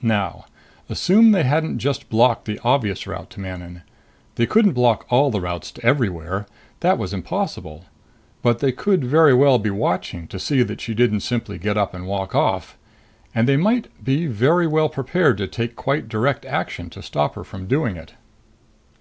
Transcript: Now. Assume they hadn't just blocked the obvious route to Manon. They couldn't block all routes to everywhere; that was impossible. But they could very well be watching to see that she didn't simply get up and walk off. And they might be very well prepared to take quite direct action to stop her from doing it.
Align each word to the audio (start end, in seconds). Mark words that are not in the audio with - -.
Now. 0.00 0.44
Assume 0.88 1.32
they 1.32 1.42
hadn't 1.42 1.80
just 1.80 2.08
blocked 2.08 2.44
the 2.44 2.60
obvious 2.62 3.04
route 3.04 3.30
to 3.30 3.40
Manon. 3.40 3.82
They 4.36 4.46
couldn't 4.46 4.74
block 4.74 5.04
all 5.10 5.32
routes 5.32 5.72
to 5.72 5.84
everywhere; 5.84 6.46
that 6.78 6.98
was 6.98 7.12
impossible. 7.12 7.86
But 8.42 8.60
they 8.60 8.70
could 8.70 9.02
very 9.04 9.34
well 9.34 9.58
be 9.58 9.70
watching 9.70 10.28
to 10.28 10.38
see 10.38 10.62
that 10.62 10.80
she 10.80 10.94
didn't 10.94 11.22
simply 11.26 11.58
get 11.58 11.76
up 11.76 11.94
and 11.94 12.06
walk 12.06 12.32
off. 12.32 12.78
And 13.34 13.48
they 13.48 13.56
might 13.56 13.88
be 14.04 14.26
very 14.28 14.68
well 14.68 14.88
prepared 14.88 15.36
to 15.38 15.48
take 15.48 15.74
quite 15.74 16.08
direct 16.08 16.44
action 16.46 16.88
to 16.90 17.02
stop 17.02 17.34
her 17.34 17.42
from 17.42 17.66
doing 17.66 17.96
it. 17.96 18.12